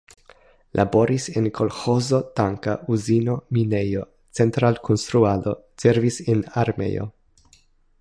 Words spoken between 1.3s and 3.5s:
en kolĥozo, tanka uzino,